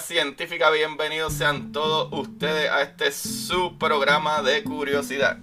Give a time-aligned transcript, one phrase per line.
[0.00, 0.70] Científica.
[0.70, 5.38] Bienvenidos sean todos ustedes a este su programa de curiosidad.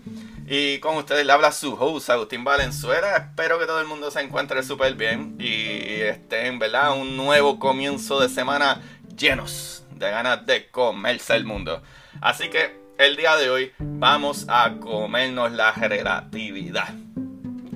[0.48, 3.18] Y con ustedes le habla su host, Agustín Valenzuela.
[3.18, 6.98] Espero que todo el mundo se encuentre súper bien y estén, ¿verdad?
[6.98, 8.82] Un nuevo comienzo de semana
[9.18, 11.82] llenos de ganas de comerse el mundo.
[12.22, 16.94] Así que el día de hoy vamos a comernos la relatividad.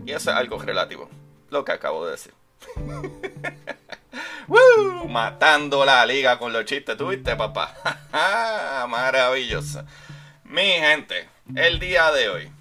[0.06, 1.09] Y eso es algo relativo,
[1.50, 2.34] lo que acabo de decir.
[5.08, 7.75] Matando la liga con los chistes, ¿tuviste, papá?
[8.88, 9.83] Maravilloso.
[10.44, 12.52] Mi gente, el día de hoy.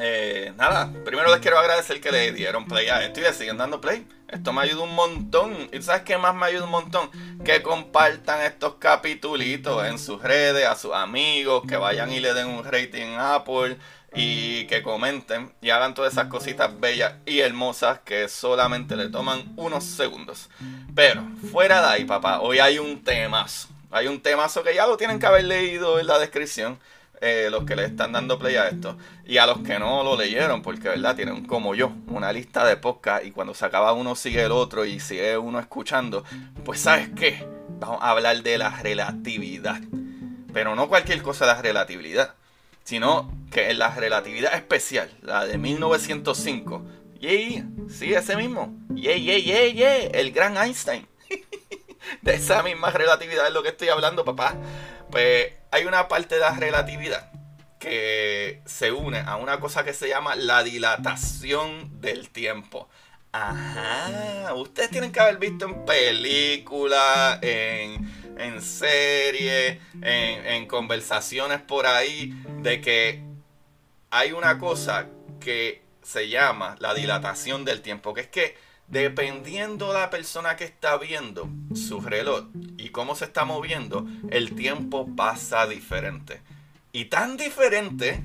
[0.00, 3.80] eh, nada, primero les quiero agradecer que le dieron play a esto y siguen dando
[3.80, 4.06] play.
[4.28, 5.68] Esto me ayuda un montón.
[5.72, 7.10] ¿Y sabes qué más me ayuda un montón?
[7.44, 12.48] Que compartan estos capitulitos en sus redes, a sus amigos, que vayan y le den
[12.48, 13.78] un rating en Apple
[14.14, 19.52] y que comenten y hagan todas esas cositas bellas y hermosas que solamente le toman
[19.56, 20.48] unos segundos.
[20.94, 23.68] Pero fuera de ahí, papá, hoy hay un temazo.
[23.90, 26.78] Hay un temazo que ya lo tienen que haber leído en la descripción.
[27.20, 30.16] eh, los que le están dando play a esto y a los que no lo
[30.16, 34.14] leyeron porque verdad tienen como yo una lista de podcast y cuando se acaba uno
[34.14, 36.22] sigue el otro y sigue uno escuchando
[36.64, 37.44] pues sabes qué
[37.80, 39.80] vamos a hablar de la relatividad
[40.52, 42.34] pero no cualquier cosa de la relatividad
[42.88, 46.86] sino que la relatividad especial, la de 1905.
[47.20, 48.78] Yay, sí, ese mismo.
[48.88, 51.06] Yay, yay, yay, yay, el gran Einstein.
[52.22, 54.56] de esa misma relatividad es lo que estoy hablando, papá.
[55.10, 57.30] Pues hay una parte de la relatividad
[57.78, 62.88] que se une a una cosa que se llama la dilatación del tiempo.
[63.32, 72.34] Ajá, ustedes tienen que haber visto en películas, en, en series, en, conversaciones por ahí,
[72.62, 73.22] de que
[74.10, 75.08] hay una cosa
[75.40, 78.56] que se llama la dilatación del tiempo, que es que
[78.86, 82.46] dependiendo de la persona que está viendo su reloj
[82.78, 86.40] y cómo se está moviendo, el tiempo pasa diferente.
[86.92, 88.22] Y tan diferente,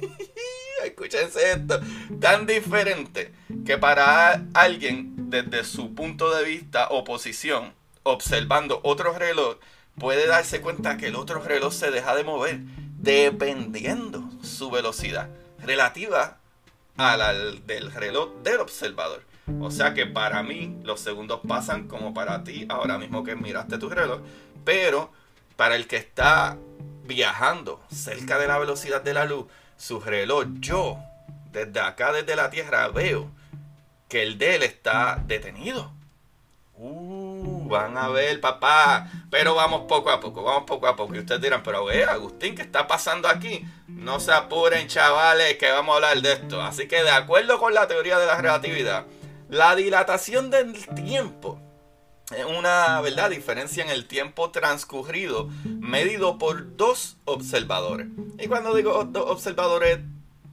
[0.84, 1.80] escúchense esto,
[2.20, 3.32] tan diferente
[3.64, 9.56] que para alguien desde su punto de vista o posición, observando otro reloj,
[9.98, 12.60] puede darse cuenta que el otro reloj se deja de mover
[12.98, 16.38] dependiendo su velocidad relativa
[16.96, 19.22] a la del reloj del observador.
[19.60, 23.78] O sea que para mí los segundos pasan como para ti ahora mismo que miraste
[23.78, 24.20] tu reloj,
[24.64, 25.10] pero
[25.56, 26.56] para el que está
[27.04, 29.46] viajando cerca de la velocidad de la luz,
[29.76, 30.98] su reloj, yo
[31.50, 33.30] desde acá, desde la Tierra, veo
[34.08, 35.92] que el de él está detenido.
[36.76, 37.21] Uh,
[37.72, 39.10] van a ver, papá.
[39.30, 41.14] Pero vamos poco a poco, vamos poco a poco.
[41.16, 43.64] Y ustedes dirán, pero ve, Agustín, ¿qué está pasando aquí?
[43.88, 46.62] No se apuren, chavales, que vamos a hablar de esto.
[46.62, 49.06] Así que de acuerdo con la teoría de la relatividad,
[49.48, 51.60] la dilatación del tiempo
[52.36, 58.06] es una verdad diferencia en el tiempo transcurrido medido por dos observadores.
[58.38, 59.98] Y cuando digo dos observadores,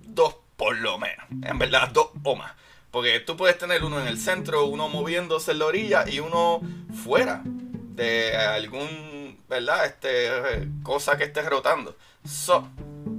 [0.01, 1.25] dos por lo menos.
[1.43, 2.51] En verdad, dos o más.
[2.91, 6.61] Porque tú puedes tener uno en el centro, uno moviéndose en la orilla y uno
[7.03, 9.85] fuera de algún, ¿verdad?
[9.85, 11.95] Este, cosa que esté rotando.
[12.27, 12.67] So,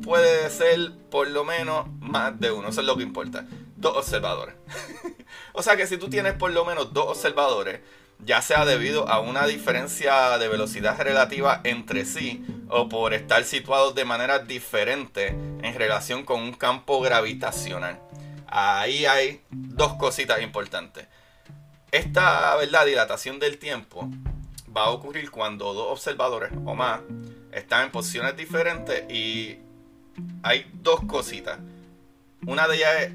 [0.03, 3.47] puede ser por lo menos más de uno, eso es lo que importa.
[3.77, 4.57] Dos observadores.
[5.53, 7.81] o sea que si tú tienes por lo menos dos observadores,
[8.25, 13.95] ya sea debido a una diferencia de velocidad relativa entre sí o por estar situados
[13.95, 18.01] de manera diferente en relación con un campo gravitacional.
[18.51, 21.07] Ahí hay dos cositas importantes.
[21.93, 22.85] Esta ¿verdad?
[22.87, 24.09] dilatación del tiempo
[24.77, 27.01] va a ocurrir cuando dos observadores o más
[27.53, 29.59] están en posiciones diferentes y
[30.43, 31.59] hay dos cositas.
[32.47, 33.13] Una de ellas es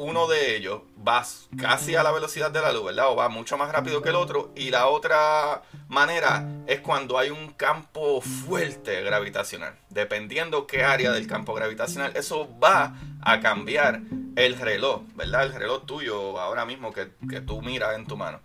[0.00, 1.24] uno de ellos va
[1.58, 3.08] casi a la velocidad de la luz, ¿verdad?
[3.08, 4.50] O va mucho más rápido que el otro.
[4.56, 9.74] Y la otra manera es cuando hay un campo fuerte gravitacional.
[9.90, 14.02] Dependiendo qué área del campo gravitacional, eso va a cambiar
[14.36, 15.44] el reloj, ¿verdad?
[15.44, 18.40] El reloj tuyo ahora mismo que, que tú miras en tu mano,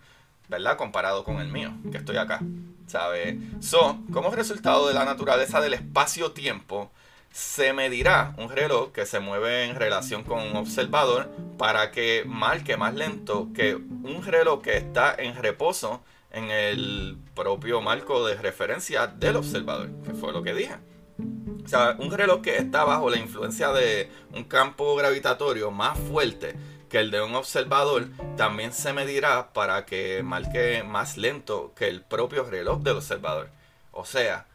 [0.48, 0.76] ¿verdad?
[0.76, 2.40] Comparado con el mío, que estoy acá,
[2.86, 3.36] ¿sabes?
[3.60, 6.90] So, como resultado de la naturaleza del espacio-tiempo,
[7.36, 12.78] se medirá un reloj que se mueve en relación con un observador para que marque
[12.78, 19.06] más lento que un reloj que está en reposo en el propio marco de referencia
[19.06, 20.76] del observador, que fue lo que dije.
[21.18, 26.56] O sea, un reloj que está bajo la influencia de un campo gravitatorio más fuerte
[26.88, 32.02] que el de un observador también se medirá para que marque más lento que el
[32.02, 33.50] propio reloj del observador.
[33.90, 34.46] O sea,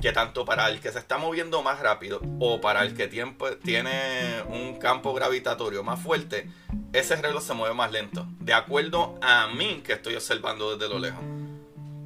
[0.00, 4.42] que tanto para el que se está moviendo más rápido o para el que tiene
[4.48, 6.48] un campo gravitatorio más fuerte,
[6.92, 8.26] ese reloj se mueve más lento.
[8.40, 11.39] De acuerdo a mí que estoy observando desde lo lejos.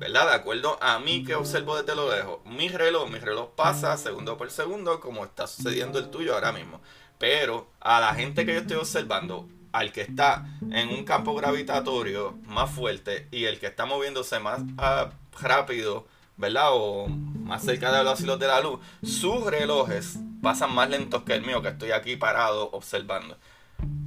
[0.04, 0.26] ¿Verdad?
[0.26, 2.40] De acuerdo a mí que observo desde lo lejos.
[2.44, 6.82] Mi reloj, mi reloj pasa segundo por segundo como está sucediendo el tuyo ahora mismo.
[7.18, 12.36] Pero a la gente que yo estoy observando, al que está en un campo gravitatorio
[12.44, 15.08] más fuerte y el que está moviéndose más ah,
[15.40, 16.06] rápido,
[16.36, 16.68] ¿verdad?
[16.72, 21.32] O más cerca de los hilos de la luz, sus relojes pasan más lentos que
[21.32, 23.38] el mío, que estoy aquí parado observando.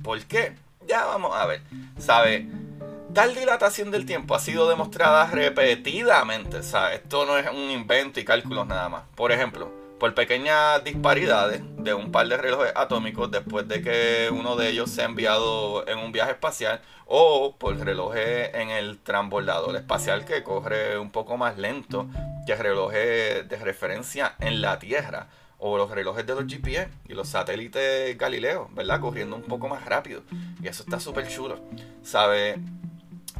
[0.03, 0.57] ¿Por qué?
[0.87, 1.63] Ya vamos a ver.
[1.97, 2.47] ¿Sabe?
[3.17, 6.61] Tal dilatación del tiempo ha sido demostrada repetidamente.
[6.61, 6.97] ¿sabe?
[6.97, 9.05] Esto no es un invento y cálculos nada más.
[9.15, 14.55] Por ejemplo, por pequeñas disparidades de un par de relojes atómicos después de que uno
[14.55, 20.23] de ellos sea enviado en un viaje espacial o por relojes en el transbordador espacial
[20.23, 22.05] que corre un poco más lento
[22.45, 25.25] que relojes de referencia en la Tierra
[25.57, 29.01] o los relojes de los GPS y los satélites Galileo, ¿verdad?
[29.01, 30.21] Corriendo un poco más rápido.
[30.61, 31.59] Y eso está súper chulo.
[32.03, 32.59] ¿Sabe?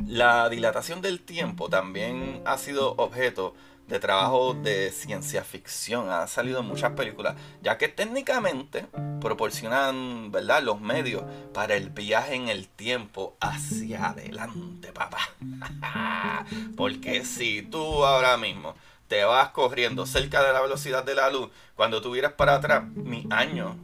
[0.08, 3.54] La dilatación del tiempo también ha sido objeto
[3.90, 6.10] de trabajo de ciencia ficción.
[6.10, 8.86] Ha salido en muchas películas, ya que técnicamente
[9.20, 11.24] proporcionan, ¿verdad?, los medios
[11.54, 15.20] para el viaje en el tiempo hacia adelante, papá.
[16.78, 18.76] Porque si tú ahora mismo
[19.10, 23.30] te vas corriendo cerca de la velocidad de la luz, cuando tú para atrás, mis
[23.30, 23.76] años,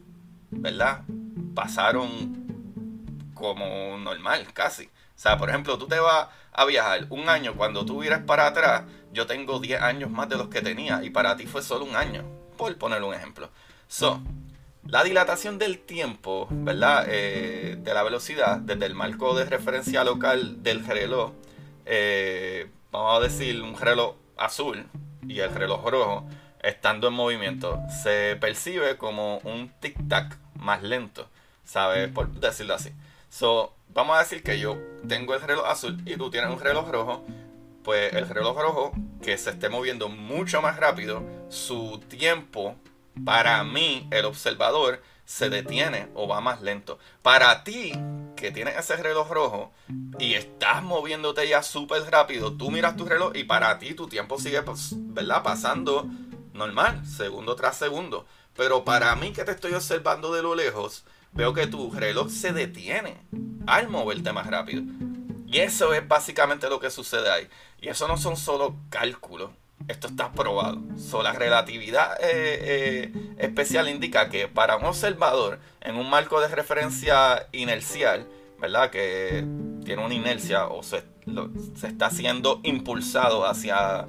[0.52, 1.02] ¿verdad?
[1.54, 2.44] Pasaron
[3.34, 4.90] como normal, casi.
[5.24, 8.46] O sea, por ejemplo, tú te vas a viajar un año, cuando tú miras para
[8.46, 8.84] atrás,
[9.14, 11.96] yo tengo 10 años más de los que tenía y para ti fue solo un
[11.96, 12.26] año,
[12.58, 13.50] por poner un ejemplo.
[13.88, 14.22] So,
[14.86, 17.06] la dilatación del tiempo, ¿verdad?
[17.08, 21.32] Eh, de la velocidad desde el marco de referencia local del reloj,
[21.86, 24.86] eh, vamos a decir un reloj azul
[25.26, 26.28] y el reloj rojo,
[26.62, 31.30] estando en movimiento, se percibe como un tic-tac más lento,
[31.64, 32.10] ¿sabes?
[32.10, 32.92] Por decirlo así.
[33.30, 36.90] So, vamos a decir que yo tengo el reloj azul y tú tienes un reloj
[36.90, 37.26] rojo
[37.84, 38.92] pues el reloj rojo
[39.22, 42.76] que se esté moviendo mucho más rápido, su tiempo
[43.26, 46.98] para mí, el observador, se detiene o va más lento.
[47.22, 47.94] Para ti,
[48.36, 49.72] que tienes ese reloj rojo
[50.20, 54.40] y estás moviéndote ya súper rápido, tú miras tu reloj y para ti tu tiempo
[54.40, 55.44] sigue, pues, ¿verdad?
[55.44, 56.08] Pasando
[56.54, 58.26] normal, segundo tras segundo.
[58.56, 62.54] Pero para mí que te estoy observando de lo lejos, veo que tu reloj se
[62.54, 63.18] detiene
[63.68, 64.84] al moverte más rápido.
[65.48, 67.48] Y eso es básicamente lo que sucede ahí.
[67.82, 69.52] Y eso no son solo cálculos.
[69.88, 70.82] Esto está probado.
[70.98, 76.48] So, la relatividad eh, eh, especial indica que para un observador en un marco de
[76.48, 78.26] referencia inercial,
[78.60, 78.90] ¿verdad?
[78.90, 79.46] Que
[79.84, 81.04] tiene una inercia o se,
[81.76, 84.08] se está siendo impulsado hacia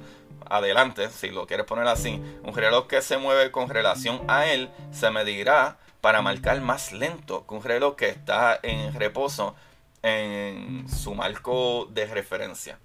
[0.49, 4.69] adelante, si lo quieres poner así, un reloj que se mueve con relación a él
[4.91, 9.55] se medirá para marcar más lento que un reloj que está en reposo
[10.03, 12.77] en su marco de referencia.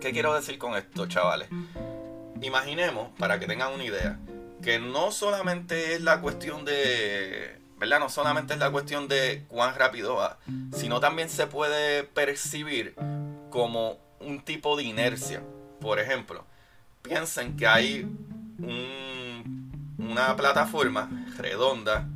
[0.00, 1.50] ¿Qué quiero decir con esto, chavales?
[2.40, 4.18] Imaginemos, para que tengan una idea,
[4.62, 8.00] que no solamente es la cuestión de, ¿verdad?
[8.00, 10.38] No solamente es la cuestión de cuán rápido va,
[10.74, 12.94] sino también se puede percibir
[13.50, 15.42] como un tipo de inercia.
[15.78, 16.46] Por ejemplo,
[17.02, 18.08] piensen que hay
[19.98, 22.08] una plataforma redonda,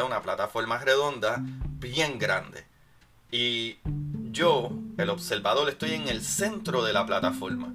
[0.00, 2.64] Una plataforma redonda bien grande.
[3.30, 3.78] Y
[4.30, 7.72] yo, el observador, estoy en el centro de la plataforma.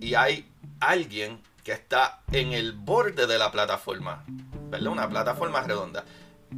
[0.00, 0.48] Y hay
[0.80, 4.24] alguien que está en el borde de la plataforma.
[4.70, 4.92] ¿Verdad?
[4.92, 6.04] Una plataforma redonda.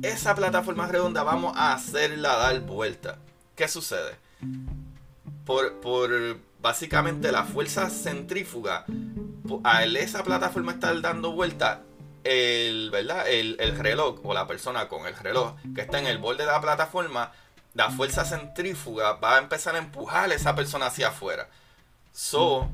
[0.03, 3.19] Esa plataforma redonda vamos a hacerla dar vuelta.
[3.55, 4.17] ¿Qué sucede?
[5.45, 6.11] Por, por
[6.61, 8.87] básicamente la fuerza centrífuga,
[9.63, 11.83] al esa plataforma estar dando vuelta,
[12.25, 13.29] el, ¿verdad?
[13.29, 16.51] El, el reloj o la persona con el reloj que está en el borde de
[16.51, 17.33] la plataforma
[17.75, 21.49] la fuerza centrífuga va a empezar a empujar a esa persona hacia afuera.
[22.13, 22.71] So,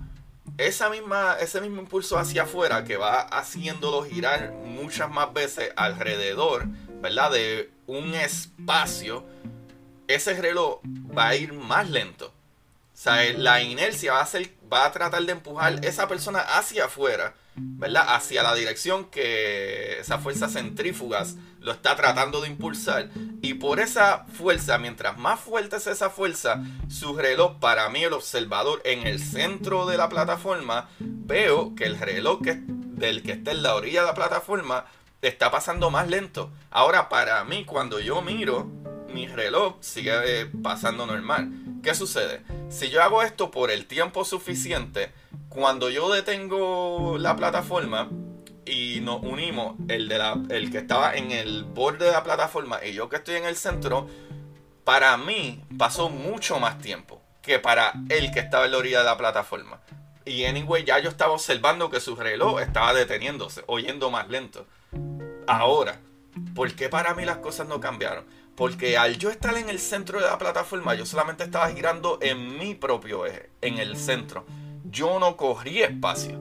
[0.58, 6.66] esa misma, ese mismo impulso hacia afuera que va haciéndolo girar muchas más veces alrededor,
[7.00, 7.32] ¿verdad?
[7.32, 9.24] De un espacio,
[10.06, 10.80] ese reloj
[11.16, 12.34] va a ir más lento.
[13.00, 17.34] Sea, la inercia va a, ser, va a tratar de empujar esa persona hacia afuera
[17.56, 18.04] ¿verdad?
[18.14, 23.10] Hacia la dirección que esas fuerzas centrífugas lo está tratando de impulsar.
[23.42, 28.12] Y por esa fuerza, mientras más fuerte es esa fuerza, su reloj, para mí el
[28.12, 33.50] observador en el centro de la plataforma, veo que el reloj que, del que está
[33.50, 34.86] en la orilla de la plataforma
[35.22, 36.50] está pasando más lento.
[36.70, 38.70] Ahora, para mí, cuando yo miro,
[39.12, 41.50] mi reloj sigue eh, pasando normal.
[41.82, 42.42] ¿Qué sucede?
[42.68, 45.12] Si yo hago esto por el tiempo suficiente,
[45.48, 48.10] cuando yo detengo la plataforma
[48.66, 52.84] y nos unimos, el, de la, el que estaba en el borde de la plataforma
[52.84, 54.08] y yo que estoy en el centro,
[54.84, 59.06] para mí pasó mucho más tiempo que para el que estaba en la orilla de
[59.06, 59.80] la plataforma.
[60.26, 64.66] Y anyway, ya yo estaba observando que su reloj estaba deteniéndose, oyendo más lento.
[65.46, 65.98] Ahora,
[66.54, 68.26] ¿por qué para mí las cosas no cambiaron?
[68.60, 72.58] Porque al yo estar en el centro de la plataforma, yo solamente estaba girando en
[72.58, 74.44] mi propio eje, en el centro
[74.84, 76.38] yo no corrí espacio.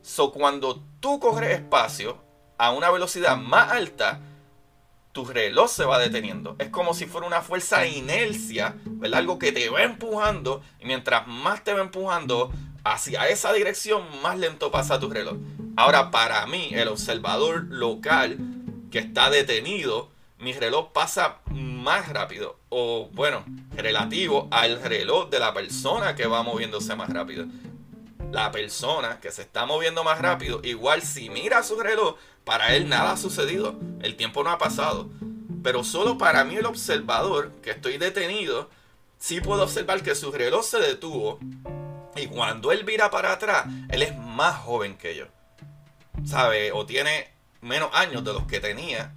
[0.00, 2.22] So, cuando tú corres espacio
[2.56, 4.20] a una velocidad más alta,
[5.10, 6.54] tu reloj se va deteniendo.
[6.60, 9.18] Es como si fuera una fuerza de inercia, ¿verdad?
[9.18, 12.52] Algo que te va empujando y mientras más te va empujando
[12.84, 15.38] hacia esa dirección, más lento pasa tu reloj.
[15.76, 18.38] Ahora, para mí, el observador local
[18.92, 22.58] que está detenido, mi reloj pasa más rápido.
[22.68, 23.44] O bueno,
[23.74, 27.46] relativo al reloj de la persona que va moviéndose más rápido
[28.32, 32.88] la persona que se está moviendo más rápido, igual si mira su reloj, para él
[32.88, 35.10] nada ha sucedido, el tiempo no ha pasado.
[35.62, 38.70] Pero solo para mí el observador, que estoy detenido,
[39.18, 41.38] sí puedo observar que su reloj se detuvo
[42.16, 45.26] y cuando él vira para atrás, él es más joven que yo.
[46.24, 46.72] ¿Sabe?
[46.72, 47.30] O tiene
[47.60, 49.14] menos años de los que tenía,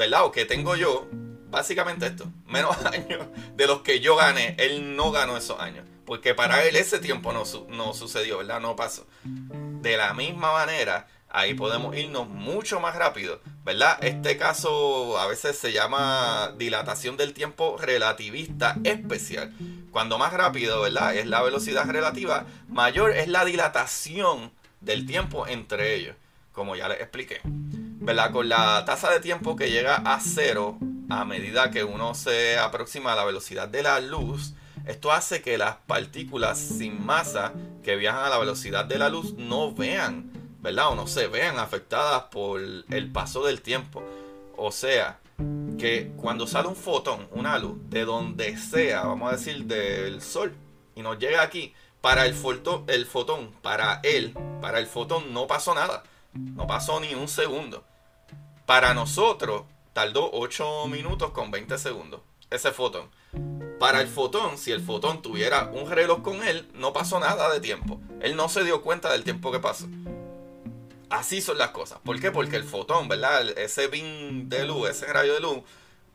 [0.00, 0.24] ¿verdad?
[0.24, 1.06] O que tengo yo.
[1.50, 4.56] Básicamente esto, menos años de los que yo gané.
[4.58, 5.84] Él no ganó esos años.
[6.06, 7.44] Porque para él ese tiempo no,
[7.92, 8.60] sucedió, ¿verdad?
[8.60, 9.06] No pasó.
[9.22, 14.02] De la misma manera, ahí podemos irnos mucho más rápido, ¿verdad?
[14.02, 19.52] Este caso a veces se llama dilatación del tiempo relativista especial.
[19.92, 21.14] Cuando más rápido, ¿verdad?
[21.14, 26.16] Es la velocidad relativa, mayor es la dilatación del tiempo entre ellos,
[26.52, 27.40] como ya les expliqué.
[28.10, 33.12] Con la tasa de tiempo que llega a cero a medida que uno se aproxima
[33.12, 37.52] a la velocidad de la luz, esto hace que las partículas sin masa
[37.84, 40.28] que viajan a la velocidad de la luz no vean,
[40.60, 40.88] ¿verdad?
[40.88, 44.02] O no se vean afectadas por el paso del tiempo.
[44.56, 45.20] O sea,
[45.78, 50.52] que cuando sale un fotón, una luz, de donde sea, vamos a decir del sol,
[50.96, 55.46] y nos llega aquí, para el fotón, el fotón, para él, para el fotón no
[55.46, 56.02] pasó nada.
[56.32, 57.84] No pasó ni un segundo.
[58.70, 63.10] Para nosotros tardó 8 minutos con 20 segundos ese fotón.
[63.80, 67.58] Para el fotón, si el fotón tuviera un reloj con él, no pasó nada de
[67.58, 68.00] tiempo.
[68.20, 69.88] Él no se dio cuenta del tiempo que pasó.
[71.08, 71.98] Así son las cosas.
[72.04, 72.30] ¿Por qué?
[72.30, 73.58] Porque el fotón, ¿verdad?
[73.58, 75.62] Ese beam de luz, ese rayo de luz,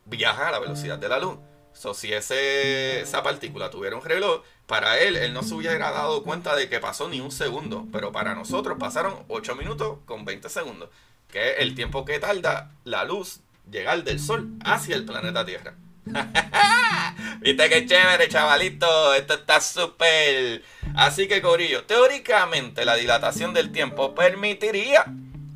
[0.06, 1.38] viaja a la velocidad de la luz.
[1.74, 6.24] So, si ese, esa partícula tuviera un reloj, para él, él no se hubiera dado
[6.24, 7.86] cuenta de que pasó ni un segundo.
[7.92, 10.88] Pero para nosotros pasaron 8 minutos con 20 segundos.
[11.32, 15.76] Que es el tiempo que tarda la luz llegar del Sol hacia el planeta Tierra.
[17.42, 19.14] Viste qué chévere, chavalito.
[19.14, 20.64] Esto está súper.
[20.96, 25.06] Así que, Corillo, teóricamente la dilatación del tiempo permitiría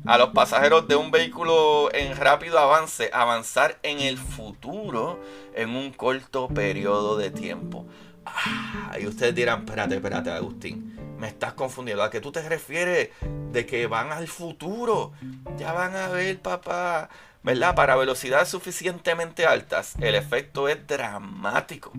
[0.06, 5.20] a los pasajeros de un vehículo en rápido avance avanzar en el futuro
[5.54, 7.86] en un corto periodo de tiempo.
[8.24, 10.96] Ah, y ustedes dirán, espérate, espérate, Agustín.
[11.18, 12.02] Me estás confundiendo.
[12.02, 13.10] ¿A qué tú te refieres?
[13.52, 15.12] De que van al futuro.
[15.58, 17.10] Ya van a ver, papá
[17.42, 17.74] ¿verdad?
[17.74, 21.92] Para velocidades suficientemente altas, el efecto es dramático.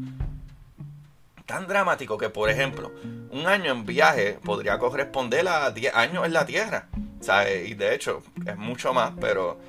[1.45, 2.91] Tan dramático que, por ejemplo,
[3.31, 6.87] un año en viaje podría corresponder a 10 años en la Tierra.
[7.65, 9.59] Y de hecho, es mucho más, pero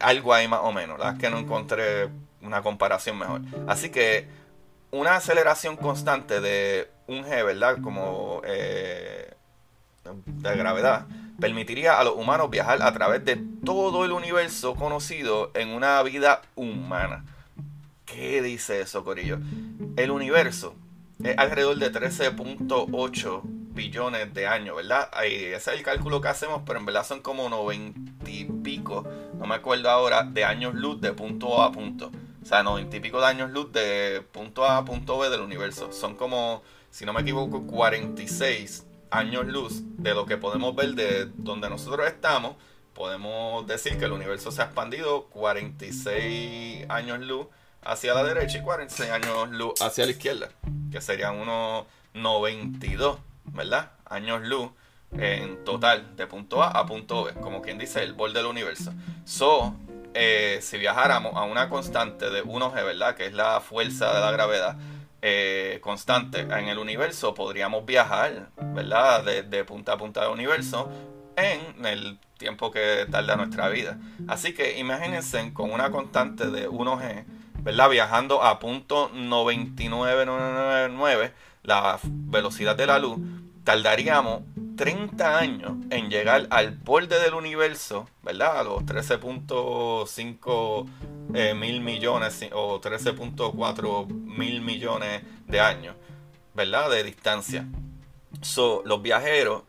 [0.00, 0.98] algo ahí más o menos.
[0.98, 2.08] La es que no encontré
[2.42, 3.42] una comparación mejor.
[3.66, 4.26] Así que
[4.90, 7.78] una aceleración constante de un G, ¿verdad?
[7.82, 9.34] Como eh,
[10.04, 11.06] de gravedad
[11.40, 16.42] permitiría a los humanos viajar a través de todo el universo conocido en una vida
[16.56, 17.24] humana.
[18.04, 19.38] ¿Qué dice eso, Corillo?
[19.96, 20.74] El universo
[21.22, 25.08] es alrededor de 13.8 billones de años, ¿verdad?
[25.24, 29.06] ese es el cálculo que hacemos, pero en verdad son como 90 y pico,
[29.38, 32.10] no me acuerdo ahora, de años luz de punto a punto.
[32.48, 35.92] Sea, 90 y pico de años luz de punto A a punto B del universo.
[35.92, 41.26] Son como, si no me equivoco, 46 años luz de lo que podemos ver de
[41.36, 42.56] donde nosotros estamos.
[42.94, 47.46] Podemos decir que el universo se ha expandido 46 años luz
[47.82, 50.48] hacia la derecha y 46 años luz hacia la izquierda,
[50.90, 53.92] que serían unos 92, ¿verdad?
[54.06, 54.70] Años luz
[55.12, 58.92] en total de punto A a punto B, como quien dice el borde del universo.
[59.24, 59.74] So,
[60.14, 63.14] eh, si viajáramos a una constante de 1G, ¿verdad?
[63.14, 64.76] Que es la fuerza de la gravedad
[65.20, 69.24] eh, constante en el universo, podríamos viajar, ¿verdad?
[69.24, 70.88] De, punta a punta del universo
[71.34, 73.98] en el tiempo que tarda nuestra vida.
[74.28, 77.24] Así que imagínense con una constante de 1G,
[77.62, 77.90] ¿verdad?
[77.90, 81.32] Viajando a punto 99999,
[81.64, 83.18] la velocidad de la luz,
[83.68, 84.44] tardaríamos
[84.78, 88.60] 30 años en llegar al borde del universo, ¿verdad?
[88.60, 90.88] A los 13.5
[91.34, 95.96] eh, mil millones o 13.4 mil millones de años,
[96.54, 96.88] ¿verdad?
[96.88, 97.68] De distancia.
[98.40, 99.64] So, los viajeros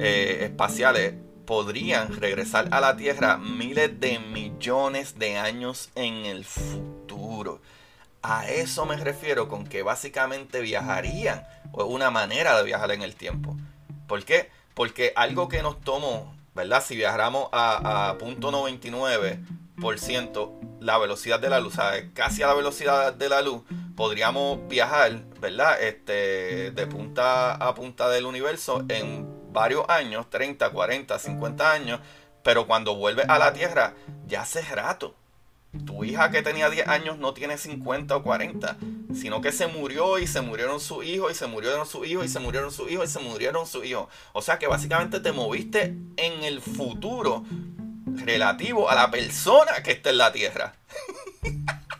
[0.00, 1.14] eh, espaciales
[1.46, 7.60] podrían regresar a la Tierra miles de millones de años en el futuro.
[8.26, 13.16] A eso me refiero con que básicamente viajarían, o una manera de viajar en el
[13.16, 13.54] tiempo.
[14.06, 14.48] ¿Por qué?
[14.72, 16.82] Porque algo que nos tomó, ¿verdad?
[16.82, 21.74] Si viajáramos a, a punto 99%, la velocidad de la luz,
[22.14, 23.60] casi a la velocidad de la luz,
[23.94, 25.82] podríamos viajar, ¿verdad?
[25.82, 32.00] Este, de punta a punta del universo en varios años, 30, 40, 50 años,
[32.42, 33.92] pero cuando vuelve a la Tierra,
[34.26, 35.14] ya hace rato
[35.86, 38.76] tu hija que tenía 10 años no tiene 50 o 40,
[39.14, 42.28] sino que se murió y se murieron su hijo y se murieron su hijo y
[42.28, 44.08] se murieron su hijo y se murieron su hijo.
[44.32, 47.44] O sea que básicamente te moviste en el futuro
[48.06, 50.74] relativo a la persona que está en la Tierra.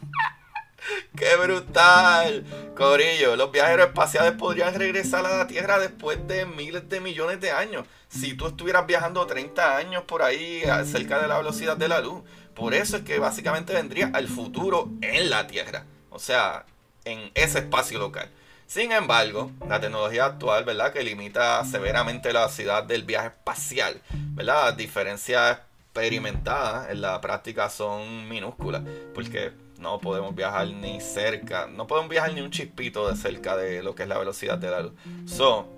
[1.17, 2.45] ¡Qué brutal!
[2.77, 7.53] Corillo, los viajeros espaciales podrían regresar a la Tierra después de miles de millones de
[7.53, 7.87] años.
[8.09, 12.23] Si tú estuvieras viajando 30 años por ahí cerca de la velocidad de la luz.
[12.55, 15.85] Por eso es que básicamente vendría al futuro en la Tierra.
[16.11, 16.65] O sea,
[17.05, 18.31] en ese espacio local.
[18.67, 20.93] Sin embargo, la tecnología actual, ¿verdad?
[20.93, 24.67] Que limita severamente la velocidad del viaje espacial, ¿verdad?
[24.67, 25.59] Las diferencias
[25.95, 28.83] experimentadas en la práctica son minúsculas,
[29.15, 33.83] porque no podemos viajar ni cerca, no podemos viajar ni un chispito de cerca de
[33.83, 34.93] lo que es la velocidad de la luz.
[35.27, 35.69] So,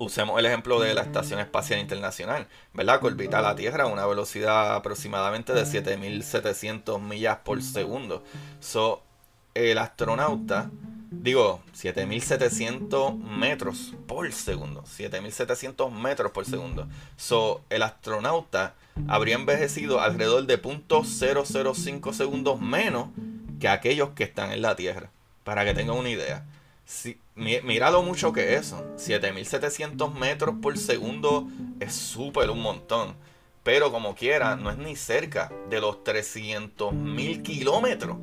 [0.00, 3.00] usemos el ejemplo de la Estación Espacial Internacional, ¿verdad?
[3.00, 8.24] Que orbita la Tierra a una velocidad aproximadamente de 7700 millas por segundo.
[8.60, 9.02] So,
[9.52, 10.70] el astronauta,
[11.10, 14.86] digo, 7700 metros por segundo.
[14.86, 16.88] 7700 metros por segundo.
[17.18, 18.74] So, el astronauta
[19.06, 23.08] habría envejecido alrededor de .005 segundos menos
[23.60, 25.10] que aquellos que están en la Tierra.
[25.44, 26.46] Para que tengan una idea.
[26.90, 28.84] Si, mira lo mucho que es eso.
[28.96, 31.46] 7700 metros por segundo
[31.78, 33.14] es súper un montón.
[33.62, 38.16] Pero como quiera, no es ni cerca de los 300.000 kilómetros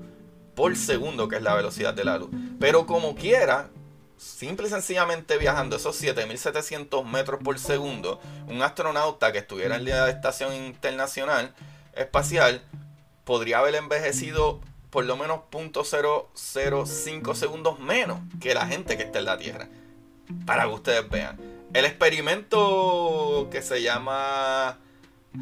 [0.54, 2.30] por segundo, que es la velocidad de la luz.
[2.60, 3.70] Pero como quiera,
[4.18, 10.10] simple y sencillamente viajando esos 7700 metros por segundo, un astronauta que estuviera en la
[10.10, 11.54] Estación Internacional
[11.94, 12.62] Espacial
[13.24, 19.26] podría haber envejecido por lo menos .005 segundos menos que la gente que está en
[19.26, 19.68] la Tierra.
[20.46, 21.38] Para que ustedes vean.
[21.74, 24.78] El experimento que se llama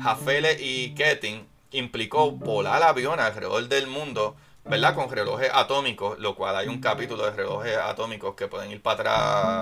[0.02, 4.96] Jafele y Keting implicó volar aviones alrededor del mundo, ¿verdad?
[4.96, 8.96] Con relojes atómicos, lo cual hay un capítulo de relojes atómicos que pueden ir para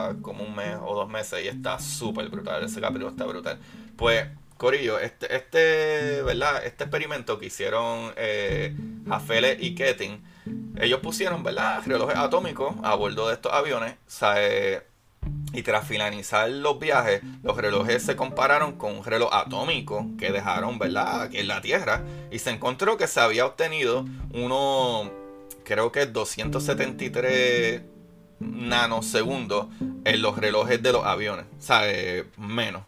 [0.08, 2.64] atrás como un mes o dos meses y está súper brutal.
[2.64, 3.60] Ese capítulo está brutal.
[3.98, 6.66] Pues Corillo, este, este, ¿verdad?
[6.66, 8.76] Este experimento que hicieron eh,
[9.60, 10.24] y Keting,
[10.80, 11.82] ellos pusieron, ¿verdad?
[11.86, 13.96] Relojes atómicos a bordo de estos aviones,
[15.54, 20.80] y tras finalizar los viajes, los relojes se compararon con un reloj atómico que dejaron,
[20.80, 21.30] ¿verdad?
[21.34, 25.12] En la Tierra, y se encontró que se había obtenido uno,
[25.64, 27.82] creo que 273
[28.40, 29.68] nanosegundos
[30.06, 31.84] en los relojes de los aviones, o sea,
[32.38, 32.84] menos.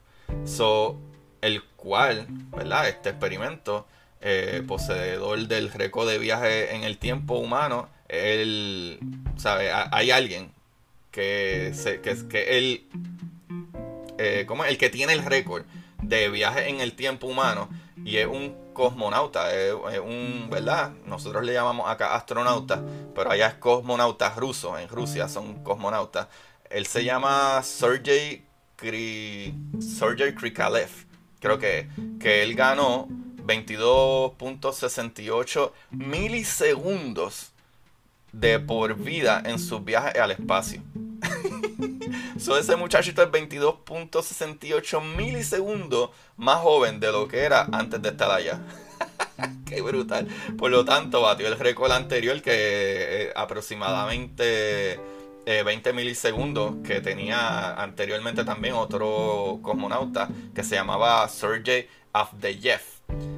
[1.45, 2.89] El cual, ¿verdad?
[2.89, 3.85] Este experimento,
[4.21, 8.99] eh, poseedor del récord de viaje en el tiempo humano, él,
[9.37, 9.71] ¿sabe?
[9.71, 10.51] Hay alguien
[11.11, 12.87] que, se, que, que él,
[14.17, 14.71] eh, ¿cómo es?
[14.71, 15.63] El que tiene el récord
[16.01, 17.69] de viaje en el tiempo humano
[18.03, 20.91] y es un cosmonauta, es, un, ¿verdad?
[21.05, 22.83] Nosotros le llamamos acá astronauta,
[23.15, 26.27] pero allá es cosmonauta ruso, en Rusia son cosmonautas.
[26.69, 28.43] Él se llama Sergei,
[28.75, 31.04] Kri, Sergei Krikalev
[31.45, 31.87] creo que,
[32.19, 33.07] que él ganó
[33.45, 37.51] 22.68 milisegundos
[38.31, 40.81] de por vida en sus viajes al espacio.
[42.39, 48.31] so, ese muchachito es 22.68 milisegundos más joven de lo que era antes de estar
[48.31, 48.59] allá.
[49.67, 50.27] Qué brutal.
[50.57, 53.31] Por lo tanto, batió el récord anterior que
[55.45, 61.87] eh, aproximadamente 20 eh, milisegundos que tenía anteriormente también otro cosmonauta que se llamaba Sergei
[62.13, 62.81] Avdeyev.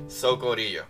[0.08, 0.86] So Corillo.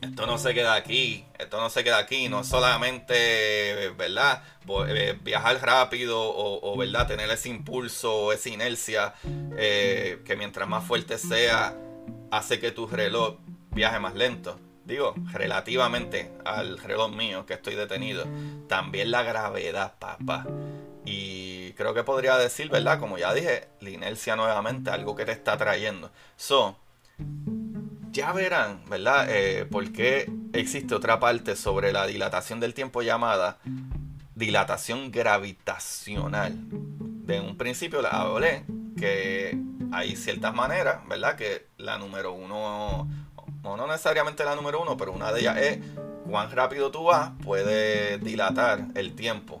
[0.00, 4.44] Esto no se queda aquí, esto no se queda aquí, no solamente, ¿verdad?
[4.88, 7.08] Eh, viajar rápido o, ¿verdad?
[7.08, 9.14] Tener ese impulso, esa inercia,
[9.56, 11.76] eh, que mientras más fuerte sea,
[12.30, 13.38] hace que tu reloj
[13.72, 18.24] viaje más lento digo, relativamente al reloj mío que estoy detenido,
[18.66, 20.46] también la gravedad, papá.
[21.04, 22.98] Y creo que podría decir, ¿verdad?
[22.98, 26.10] Como ya dije, la inercia nuevamente, algo que te está trayendo.
[26.36, 26.76] So,
[28.10, 29.26] ya verán, ¿verdad?
[29.28, 33.58] Eh, por qué existe otra parte sobre la dilatación del tiempo llamada
[34.34, 36.56] dilatación gravitacional.
[37.26, 38.64] De un principio la hablé
[38.96, 39.58] que
[39.92, 41.36] hay ciertas maneras, ¿verdad?
[41.36, 43.08] Que la número uno
[43.62, 45.78] no necesariamente la número uno, pero una de ellas es
[46.28, 49.60] cuán rápido tú vas, puede dilatar el tiempo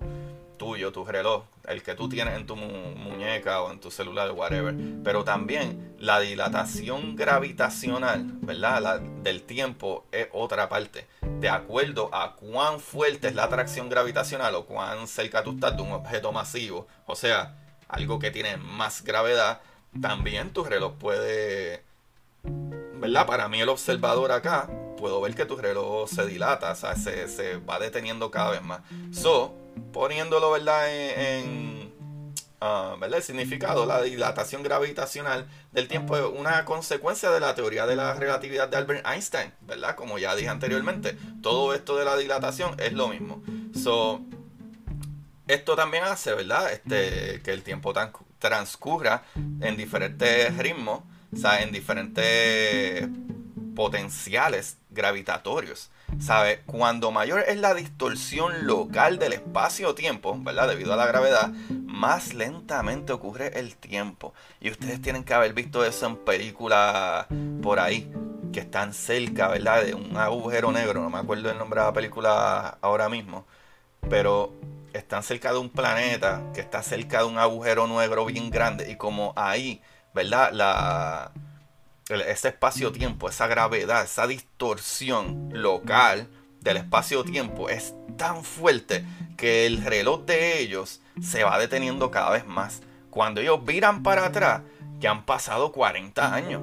[0.58, 4.74] tuyo, tu reloj, el que tú tienes en tu muñeca o en tu celular, whatever.
[5.02, 9.00] Pero también la dilatación gravitacional, ¿verdad?
[9.00, 11.06] del tiempo es otra parte.
[11.40, 15.82] De acuerdo a cuán fuerte es la atracción gravitacional o cuán cerca tú estás de
[15.82, 17.56] un objeto masivo, o sea,
[17.88, 19.60] algo que tiene más gravedad,
[20.00, 21.87] también tu reloj puede
[22.98, 23.26] ¿verdad?
[23.26, 27.56] Para mí el observador acá, puedo ver que tu reloj se dilata, o sea, se,
[27.58, 28.80] va deteniendo cada vez más.
[29.12, 29.54] So,
[29.92, 30.88] poniéndolo, ¿verdad?
[30.90, 31.92] En,
[32.60, 33.18] ah, ¿verdad?
[33.18, 38.14] El significado, la dilatación gravitacional del tiempo es una consecuencia de la teoría de la
[38.14, 39.94] relatividad de Albert Einstein, ¿verdad?
[39.94, 43.42] Como ya dije anteriormente, todo esto de la dilatación es lo mismo.
[43.74, 44.20] So,
[45.46, 46.72] esto también hace, ¿verdad?
[46.72, 47.94] Este, que el tiempo
[48.38, 51.02] transcurra en diferentes ritmos
[51.36, 53.08] sea, en diferentes
[53.74, 55.90] potenciales gravitatorios.
[56.18, 56.62] ¿Sabe?
[56.64, 60.68] Cuando mayor es la distorsión local del espacio-tiempo, ¿verdad?
[60.68, 61.52] Debido a la gravedad,
[61.86, 64.32] más lentamente ocurre el tiempo.
[64.60, 67.26] Y ustedes tienen que haber visto eso en películas
[67.62, 68.10] por ahí,
[68.52, 69.84] que están cerca, ¿verdad?
[69.84, 73.44] De un agujero negro, no me acuerdo el nombre de la película ahora mismo,
[74.08, 74.52] pero
[74.92, 78.96] están cerca de un planeta que está cerca de un agujero negro bien grande y
[78.96, 79.82] como ahí
[80.14, 80.52] ¿verdad?
[80.52, 81.32] La,
[82.08, 86.28] ese espacio-tiempo, esa gravedad, esa distorsión local
[86.60, 89.04] del espacio-tiempo es tan fuerte
[89.36, 92.80] que el reloj de ellos se va deteniendo cada vez más.
[93.10, 94.62] Cuando ellos miran para atrás,
[95.00, 96.62] que han pasado 40 años,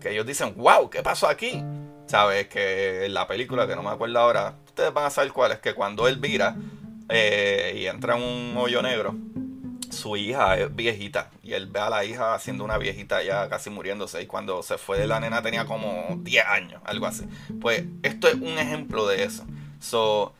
[0.00, 1.62] que ellos dicen, wow, ¿qué pasó aquí?
[2.06, 5.52] Sabes que en la película, que no me acuerdo ahora, ustedes van a saber cuál
[5.52, 6.56] es, que cuando él vira
[7.08, 9.14] eh, y entra en un hoyo negro,
[9.98, 13.70] su hija es viejita y él ve a la hija siendo una viejita ya casi
[13.70, 17.24] muriéndose y cuando se fue de la nena tenía como 10 años, algo así.
[17.60, 19.44] Pues esto es un ejemplo de eso.
[19.80, 20.34] So,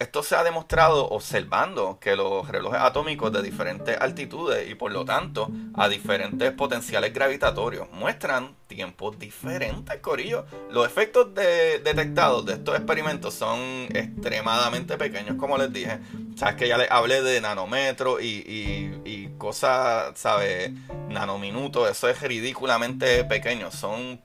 [0.00, 5.04] esto se ha demostrado observando que los relojes atómicos de diferentes altitudes y por lo
[5.04, 10.46] tanto a diferentes potenciales gravitatorios muestran tiempos diferentes, Corillo.
[10.70, 13.60] Los efectos detectados de estos experimentos son
[13.94, 15.98] extremadamente pequeños, como les dije.
[16.34, 20.72] Sabes que ya les hablé de nanómetros y, cosas, ¿sabes?
[21.10, 23.70] Nanominutos, eso es ridículamente pequeño.
[23.70, 24.18] Son,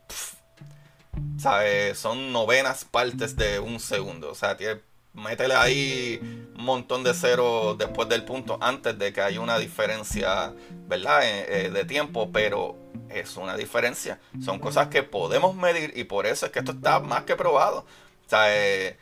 [1.38, 1.98] ¿sabes?
[1.98, 4.30] Son novenas partes de un segundo.
[4.32, 4.80] O sea, tiene
[5.16, 6.20] métele ahí
[6.58, 10.54] un montón de ceros después del punto antes de que haya una diferencia,
[10.88, 11.24] ¿verdad?
[11.24, 12.78] Eh, eh, de tiempo, pero
[13.10, 14.20] es una diferencia.
[14.44, 17.80] Son cosas que podemos medir y por eso es que esto está más que probado.
[18.26, 18.98] O sea, eh,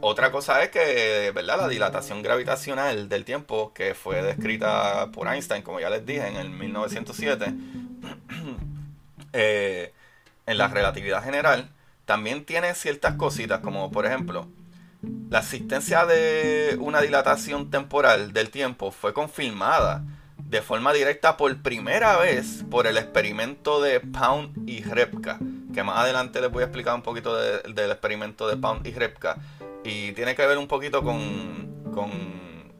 [0.00, 1.58] otra cosa es que, ¿verdad?
[1.58, 6.36] La dilatación gravitacional del tiempo que fue descrita por Einstein, como ya les dije, en
[6.36, 7.54] el 1907,
[9.32, 11.70] en la relatividad general,
[12.04, 14.46] también tiene ciertas cositas, como por ejemplo,
[15.02, 20.04] la existencia de una dilatación temporal del tiempo fue confirmada
[20.38, 25.38] de forma directa por primera vez por el experimento de Pound y Repka,
[25.74, 29.36] que más adelante les voy a explicar un poquito del experimento de Pound y Repka,
[29.84, 31.20] y tiene que ver un poquito con,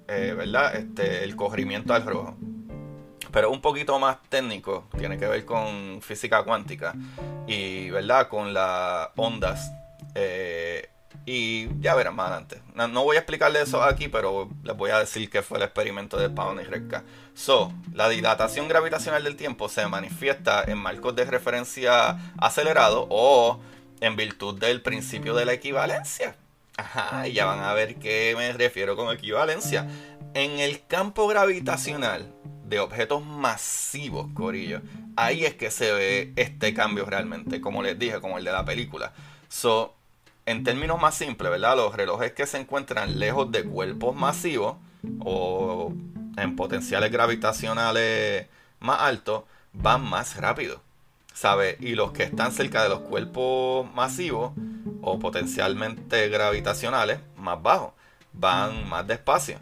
[0.09, 0.77] eh, ¿verdad?
[0.77, 2.37] Este, el corrimiento al rojo.
[3.31, 6.95] Pero un poquito más técnico, tiene que ver con física cuántica
[7.47, 8.29] y ¿verdad?
[8.29, 9.71] con las ondas
[10.15, 10.89] eh,
[11.31, 12.63] y ya verán más adelante.
[12.75, 16.17] No, voy a explicarle eso aquí, pero les voy a decir que fue el experimento
[16.17, 17.05] de Pound y Redka.
[17.35, 23.61] So, la dilatación gravitacional del tiempo se manifiesta en marcos de referencia acelerados o
[24.01, 26.35] en virtud del principio de la equivalencia.
[26.79, 29.87] Ajá, ya van a ver qué me refiero con equivalencia.
[30.33, 32.33] En el campo gravitacional
[32.65, 34.81] de objetos masivos, Corillo,
[35.15, 38.65] ahí es que se ve este cambio realmente, como les dije, como el de la
[38.65, 39.13] película.
[39.51, 39.98] So,
[40.49, 41.77] en términos más simples, ¿verdad?
[41.77, 44.77] Los relojes que se encuentran lejos de cuerpos masivos
[45.21, 45.93] o
[46.39, 48.47] en potenciales gravitacionales
[48.81, 50.81] más altos van más rápido.
[51.35, 51.77] ¿Sabe?
[51.81, 54.53] Y los que están cerca de los cuerpos masivos
[55.03, 57.93] o potencialmente gravitacionales más bajos
[58.33, 59.59] van más despacio.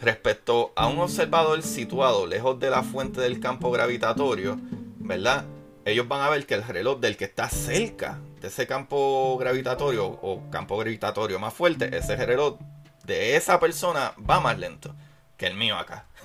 [0.00, 4.58] Respecto a un observador situado lejos de la fuente del campo gravitatorio,
[4.98, 5.44] ¿verdad?
[5.86, 10.04] Ellos van a ver que el reloj del que está cerca de ese campo gravitatorio
[10.04, 12.58] o campo gravitatorio más fuerte, ese reloj
[13.04, 14.96] de esa persona va más lento
[15.36, 16.06] que el mío acá.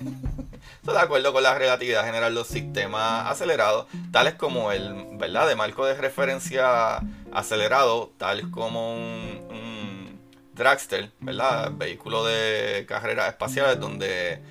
[0.80, 5.46] Estoy de acuerdo con la relatividad general los sistemas acelerados, tales como el, ¿verdad?
[5.46, 6.96] De marco de referencia
[7.32, 10.20] acelerado, tal como un, un
[10.54, 11.70] dragster, ¿verdad?
[11.70, 14.42] Vehículo de carreras espaciales donde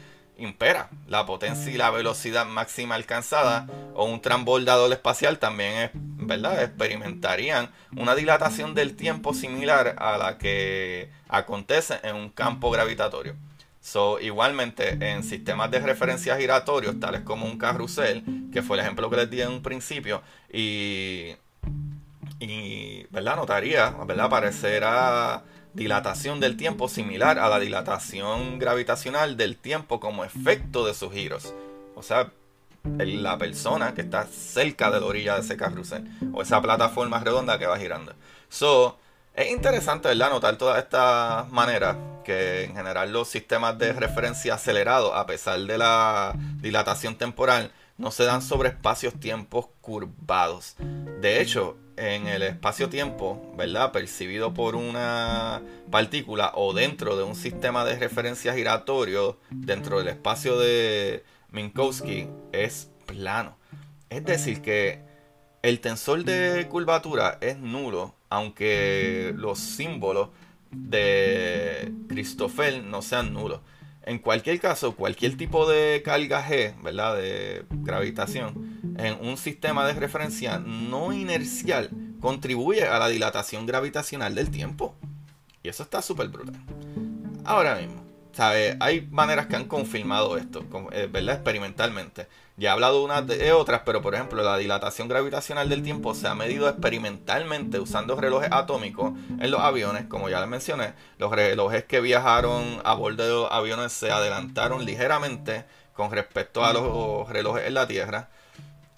[0.44, 6.64] impera la potencia y la velocidad máxima alcanzada o un transbordador espacial también es, ¿verdad?
[6.64, 13.36] experimentarían una dilatación del tiempo similar a la que acontece en un campo gravitatorio.
[13.82, 18.24] So, igualmente, en sistemas de referencia giratorios, tales como un carrusel,
[18.54, 20.22] que fue el ejemplo que les di en un principio,
[20.54, 21.36] y,
[22.40, 23.38] y ¿verdad?
[23.38, 24.30] Notaría, ¿verdad?
[24.30, 31.14] Parecerá dilatación del tiempo similar a la dilatación gravitacional del tiempo como efecto de sus
[31.14, 31.54] giros.
[31.96, 32.32] O sea,
[32.84, 37.60] la persona que está cerca de la orilla de ese carrusel, o esa plataforma redonda
[37.60, 38.14] que va girando.
[38.50, 38.98] So,
[39.34, 40.32] es interesante, ¿verdad?
[40.32, 45.78] Notar todas estas maneras que en general los sistemas de referencia acelerados, a pesar de
[45.78, 50.76] la dilatación temporal, no se dan sobre espacios-tiempos curvados.
[51.22, 53.92] De hecho, en el espacio-tiempo, ¿verdad?
[53.92, 55.62] Percibido por una
[55.92, 62.90] partícula o dentro de un sistema de referencia giratorio, dentro del espacio de Minkowski, es
[63.06, 63.56] plano.
[64.10, 65.00] Es decir, que
[65.62, 70.30] el tensor de curvatura es nulo aunque los símbolos
[70.72, 73.60] de Christoffel no sean nulos.
[74.04, 77.18] En cualquier caso, cualquier tipo de carga G, ¿verdad?
[77.18, 84.50] De gravitación, en un sistema de referencia no inercial contribuye a la dilatación gravitacional del
[84.50, 84.96] tiempo.
[85.64, 86.60] Y eso está súper brutal.
[87.44, 88.78] Ahora mismo, ¿sabe?
[88.80, 91.36] Hay maneras que han confirmado esto, eh, ¿verdad?
[91.36, 92.28] Experimentalmente.
[92.62, 96.28] Ya he hablado unas de otras, pero por ejemplo, la dilatación gravitacional del tiempo se
[96.28, 100.94] ha medido experimentalmente usando relojes atómicos en los aviones, como ya les mencioné.
[101.18, 106.72] Los relojes que viajaron a bordo de los aviones se adelantaron ligeramente con respecto a
[106.72, 108.30] los relojes en la Tierra.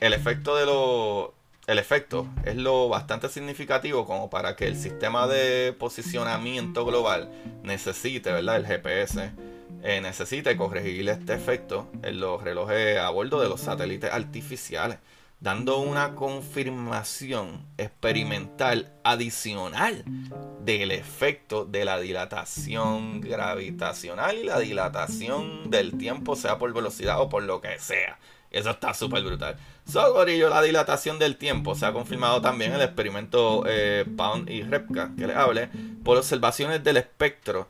[0.01, 1.29] El efecto de los
[1.65, 7.31] el efecto es lo bastante significativo como para que el sistema de posicionamiento global
[7.63, 8.57] necesite, ¿verdad?
[8.57, 9.31] El GPS
[9.85, 14.99] eh, necesite corregir este efecto en los relojes a bordo de los satélites artificiales,
[15.41, 20.05] dando una confirmación experimental adicional
[20.61, 27.27] del efecto de la dilatación gravitacional y la dilatación del tiempo, sea por velocidad o
[27.27, 28.17] por lo que sea.
[28.51, 29.57] Eso está súper brutal.
[29.85, 35.11] So, la dilatación del tiempo se ha confirmado también el experimento eh, Pound y Repka,
[35.17, 35.69] que les hable,
[36.05, 37.67] por observaciones del espectro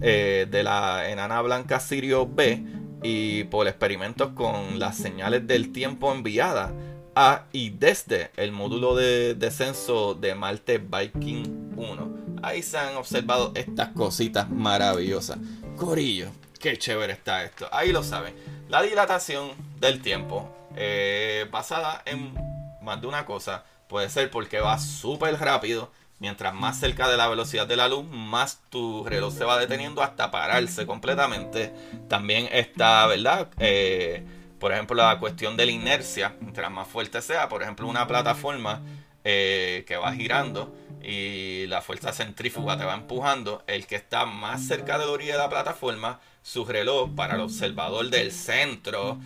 [0.00, 2.64] eh, de la enana blanca Sirio B
[3.02, 6.72] y por experimentos con las señales del tiempo enviadas
[7.14, 12.20] a y desde el módulo de descenso de Marte Viking 1.
[12.42, 15.38] Ahí se han observado estas cositas maravillosas.
[15.76, 17.68] Corillo, qué chévere está esto.
[17.72, 18.34] Ahí lo saben.
[18.68, 19.50] La dilatación
[19.80, 22.32] del tiempo, eh, basada en
[22.80, 27.28] más de una cosa, puede ser porque va súper rápido Mientras más cerca de la
[27.28, 31.72] velocidad de la luz, más tu reloj se va deteniendo hasta pararse completamente.
[32.08, 33.48] También está, ¿verdad?
[33.58, 34.22] Eh,
[34.58, 36.36] por ejemplo, la cuestión de la inercia.
[36.40, 38.82] Mientras más fuerte sea, por ejemplo, una plataforma
[39.24, 44.66] eh, que va girando y la fuerza centrífuga te va empujando, el que está más
[44.66, 49.18] cerca de la orilla de la plataforma, su reloj para el observador del centro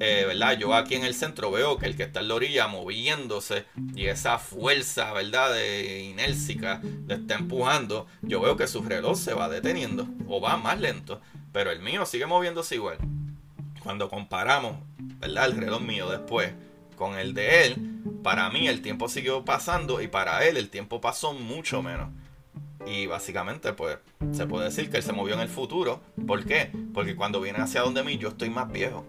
[0.00, 0.58] eh, ¿verdad?
[0.58, 4.06] Yo aquí en el centro veo que el que está en la orilla moviéndose y
[4.06, 5.52] esa fuerza, ¿verdad?
[5.52, 6.14] De
[7.06, 11.20] le está empujando, yo veo que su reloj se va deteniendo o va más lento,
[11.52, 12.98] pero el mío sigue moviéndose igual.
[13.82, 15.46] Cuando comparamos, ¿verdad?
[15.46, 16.52] El reloj mío después
[16.96, 17.76] con el de él,
[18.22, 22.08] para mí el tiempo siguió pasando y para él el tiempo pasó mucho menos.
[22.86, 23.98] Y básicamente, pues,
[24.32, 26.00] se puede decir que él se movió en el futuro.
[26.26, 26.70] ¿Por qué?
[26.94, 29.04] Porque cuando viene hacia donde mí, yo estoy más viejo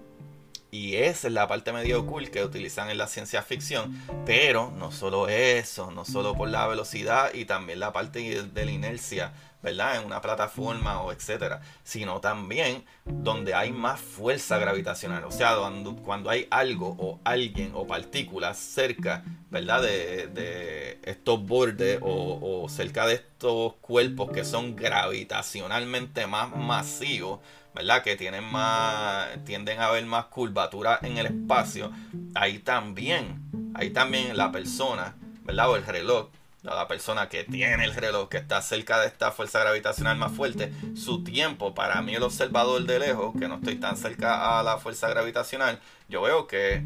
[0.71, 4.01] Y esa es la parte medio cool que utilizan en la ciencia ficción.
[4.25, 8.71] Pero no solo eso, no solo por la velocidad y también la parte de la
[8.71, 9.99] inercia ¿verdad?
[9.99, 15.55] En una plataforma o etcétera, sino también donde hay más fuerza gravitacional, o sea,
[16.03, 19.81] cuando, hay algo o alguien o partículas cerca, ¿verdad?
[19.81, 27.39] De, estos bordes o, o, cerca de estos cuerpos que son gravitacionalmente más masivos,
[27.77, 28.03] ¿verdad?
[28.03, 31.91] Que tienen más, tienden a haber más curvatura en el espacio,
[32.33, 33.41] ahí también,
[33.75, 35.69] ahí también la persona, ¿verdad?
[35.69, 36.29] O el reloj
[36.63, 40.73] la persona que tiene el reloj, que está cerca de esta fuerza gravitacional más fuerte,
[40.95, 44.77] su tiempo, para mí el observador de lejos, que no estoy tan cerca a la
[44.77, 46.83] fuerza gravitacional, yo veo que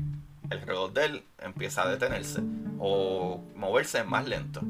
[0.51, 2.41] el reloj de él empieza a detenerse
[2.80, 4.62] o moverse más lento.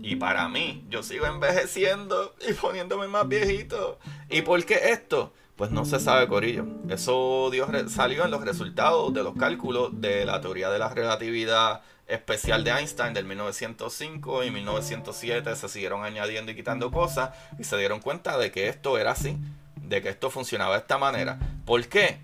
[0.00, 3.98] Y para mí, yo sigo envejeciendo y poniéndome más viejito.
[4.28, 5.32] ¿Y por qué esto?
[5.56, 6.66] Pues no se sabe, Corillo.
[6.90, 7.50] Eso
[7.88, 12.70] salió en los resultados de los cálculos de la teoría de la relatividad especial de
[12.70, 18.38] Einstein del 1905 y 1907 se siguieron añadiendo y quitando cosas y se dieron cuenta
[18.38, 19.38] de que esto era así,
[19.76, 21.38] de que esto funcionaba de esta manera.
[21.64, 22.20] ¿Por qué?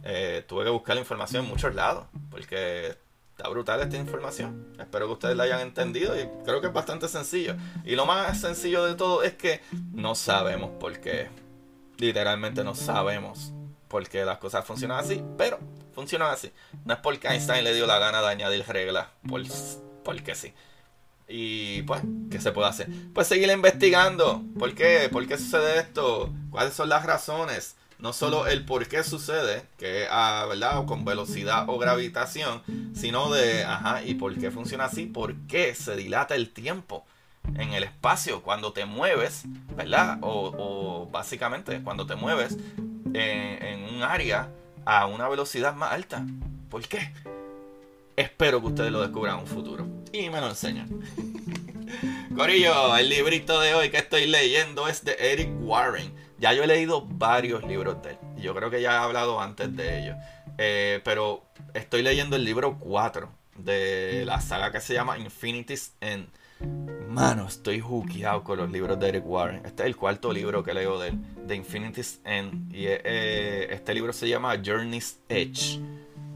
[0.04, 2.96] eh, tuve que buscar la información en muchos lados, porque
[3.40, 4.66] está brutal esta información.
[4.78, 7.56] Espero que ustedes la hayan entendido y creo que es bastante sencillo.
[7.86, 9.62] Y lo más sencillo de todo es que
[9.94, 11.28] no sabemos por qué.
[11.96, 13.52] Literalmente no sabemos
[13.88, 15.58] por qué las cosas funcionan así, pero
[15.94, 16.52] funcionan así.
[16.84, 19.42] No es porque Einstein le dio la gana de añadir reglas, por,
[20.04, 20.52] porque sí.
[21.26, 22.88] Y pues, ¿qué se puede hacer?
[23.14, 24.42] Pues seguir investigando.
[24.58, 25.08] ¿Por qué?
[25.10, 26.30] ¿Por qué sucede esto?
[26.50, 27.76] ¿Cuáles son las razones?
[28.00, 30.84] No solo el por qué sucede, que ah, ¿verdad?
[30.86, 32.62] con velocidad o gravitación,
[32.94, 35.06] sino de, ajá, ¿y por qué funciona así?
[35.06, 37.04] ¿Por qué se dilata el tiempo
[37.56, 39.42] en el espacio cuando te mueves,
[39.76, 40.18] ¿verdad?
[40.22, 42.56] O, básicamente cuando te mueves
[43.12, 44.48] en un área
[44.84, 46.24] a una velocidad más alta.
[46.68, 47.12] ¿Por qué?
[48.16, 49.86] Espero que ustedes lo descubran en un futuro.
[50.12, 50.88] Y me lo enseñan.
[52.36, 56.12] Corillo, el librito de hoy que estoy leyendo es de Eric Warren.
[56.40, 58.18] Ya yo he leído varios libros de él.
[58.38, 60.16] Yo creo que ya he hablado antes de ellos.
[60.56, 66.28] Eh, pero estoy leyendo el libro 4 de la saga que se llama Infinity's End.
[67.08, 69.66] Mano, estoy hookeado con los libros de Eric Warren.
[69.66, 72.74] Este es el cuarto libro que leo de, de Infinity's End.
[72.74, 75.78] Y eh, este libro se llama Journey's Edge.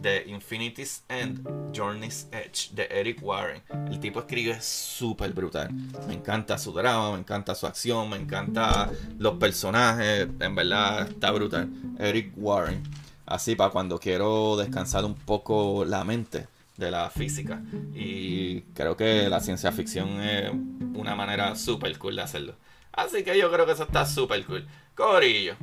[0.05, 1.41] De Infinity's End,
[1.73, 3.63] Journey's Edge, de Eric Warren.
[3.91, 5.73] El tipo escribe súper brutal.
[6.07, 10.29] Me encanta su drama, me encanta su acción, me encanta los personajes.
[10.41, 11.71] En verdad, está brutal.
[11.99, 12.83] Eric Warren.
[13.25, 17.63] Así para cuando quiero descansar un poco la mente de la física.
[17.95, 20.51] Y creo que la ciencia ficción es
[20.93, 22.57] una manera súper cool de hacerlo.
[22.93, 24.69] Así que yo creo que eso está súper cool.
[24.95, 25.57] Corillo,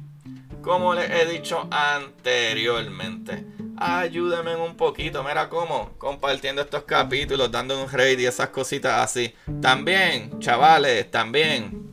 [0.63, 3.45] como les he dicho anteriormente,
[3.81, 5.23] ayúdenme un poquito.
[5.23, 9.33] Mira cómo, compartiendo estos capítulos, dando un raid y esas cositas así.
[9.61, 11.91] También, chavales, también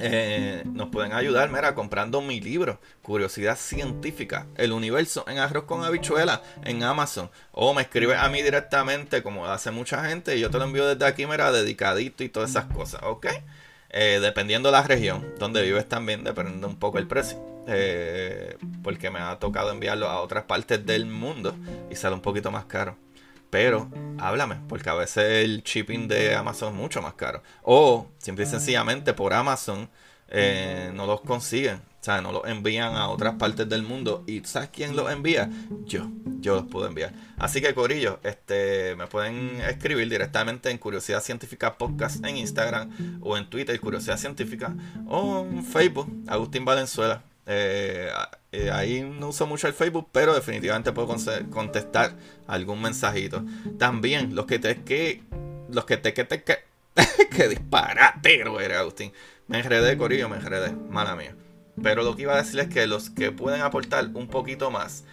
[0.00, 5.84] eh, nos pueden ayudar, mira, comprando mi libro, Curiosidad Científica, El Universo en Arroz con
[5.84, 7.30] Habichuela, en Amazon.
[7.52, 10.86] O me escribe a mí directamente, como hace mucha gente, y yo te lo envío
[10.86, 13.26] desde aquí, mira, dedicadito y todas esas cosas, ¿ok?
[13.96, 17.38] Eh, dependiendo de la región donde vives también, depende un poco el precio.
[17.68, 21.54] Eh, porque me ha tocado enviarlo a otras partes del mundo
[21.88, 22.96] y sale un poquito más caro.
[23.50, 27.40] Pero háblame, porque a veces el shipping de Amazon es mucho más caro.
[27.62, 29.88] O simple y sencillamente por Amazon
[30.26, 31.80] eh, no los consiguen.
[32.04, 34.24] O sea, no los envían a otras partes del mundo.
[34.26, 35.48] ¿Y sabes quién los envía?
[35.86, 36.10] Yo.
[36.40, 37.14] Yo los puedo enviar.
[37.38, 43.38] Así que, Corillo, este, me pueden escribir directamente en Curiosidad Científica Podcast en Instagram o
[43.38, 44.76] en Twitter, Curiosidad Científica,
[45.06, 47.22] o en Facebook, Agustín Valenzuela.
[47.46, 48.10] Eh,
[48.52, 51.08] Eh, ahí no uso mucho el Facebook, pero definitivamente puedo
[51.50, 53.42] contestar algún mensajito.
[53.78, 55.22] También los que te que
[55.70, 56.58] los que te que te que
[57.30, 59.10] que disparatero era Agustín.
[59.48, 61.34] Me enredé, Corillo, me enredé, mala mía.
[61.82, 65.04] Pero lo que iba a decir es que los que pueden aportar un poquito más,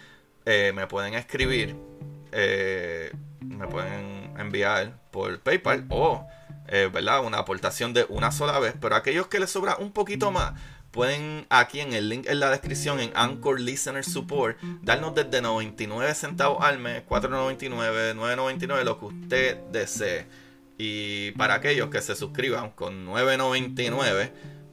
[0.44, 1.76] eh, me pueden escribir,
[2.32, 6.26] eh, me pueden enviar por PayPal o,
[6.68, 7.24] eh, ¿verdad?
[7.24, 8.74] Una aportación de una sola vez.
[8.80, 10.52] Pero aquellos que les sobra un poquito más,
[10.92, 16.14] pueden aquí en el link en la descripción en Anchor Listener Support darnos desde 99
[16.14, 20.26] centavos al mes, 4.99, 9.99, lo que usted desee.
[20.78, 24.30] Y para aquellos que se suscriban con 9.99,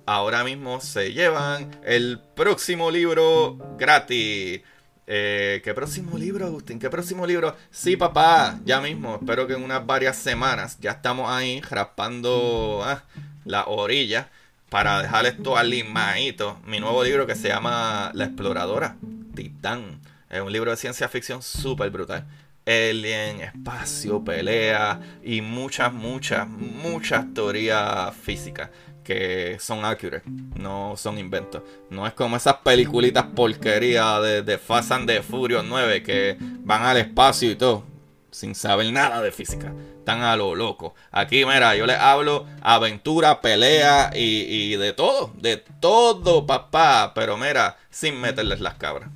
[0.09, 4.61] ahora mismo se llevan el próximo libro gratis.
[5.05, 6.79] Eh, ¿Qué próximo libro, Agustín?
[6.79, 7.55] ¿Qué próximo libro?
[7.69, 9.19] Sí, papá, ya mismo.
[9.21, 13.03] Espero que en unas varias semanas ya estamos ahí raspando ah,
[13.45, 14.29] la orilla
[14.69, 16.59] para dejar esto alimadito.
[16.65, 18.95] Mi nuevo libro que se llama La Exploradora,
[19.35, 20.01] Titán.
[20.31, 22.25] Es un libro de ciencia ficción súper brutal.
[22.65, 28.69] Alien, espacio, pelea y muchas, muchas, muchas teorías físicas
[29.09, 30.23] que son accurate,
[30.55, 31.63] no son inventos.
[31.89, 36.83] No es como esas peliculitas porquerías de, de Fast and the Furious 9 que van
[36.83, 37.83] al espacio y todo,
[38.29, 39.73] sin saber nada de física.
[39.97, 40.93] Están a lo loco.
[41.11, 47.11] Aquí, mira, yo les hablo aventura, pelea y, y de todo, de todo, papá.
[47.15, 49.09] Pero mira, sin meterles las cabras.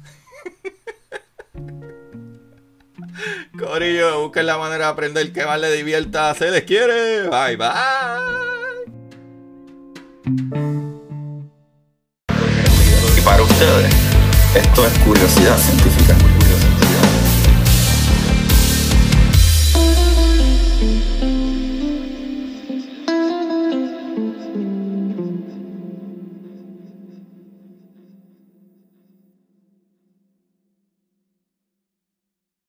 [3.59, 6.33] Corillo, busquen la manera de aprender que más les divierta.
[6.33, 7.29] Se les quiere.
[7.29, 8.52] Bye, bye.
[10.25, 10.31] Y
[13.25, 13.93] para ustedes,
[14.55, 16.15] esto es curiosidad científica.